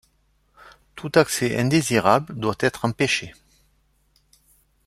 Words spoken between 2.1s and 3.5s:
doit être empêché.